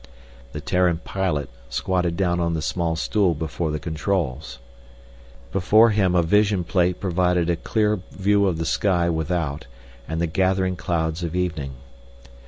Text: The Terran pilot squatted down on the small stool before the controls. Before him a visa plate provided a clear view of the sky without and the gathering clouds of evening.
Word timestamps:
The 0.53 0.61
Terran 0.61 0.97
pilot 1.03 1.47
squatted 1.69 2.17
down 2.17 2.39
on 2.39 2.55
the 2.55 2.61
small 2.63 2.95
stool 2.95 3.35
before 3.35 3.69
the 3.69 3.77
controls. 3.77 4.57
Before 5.51 5.91
him 5.91 6.15
a 6.15 6.23
visa 6.23 6.57
plate 6.63 6.99
provided 6.99 7.51
a 7.51 7.55
clear 7.55 7.97
view 8.09 8.47
of 8.47 8.57
the 8.57 8.65
sky 8.65 9.11
without 9.11 9.67
and 10.07 10.19
the 10.19 10.25
gathering 10.25 10.75
clouds 10.75 11.21
of 11.21 11.35
evening. 11.35 11.73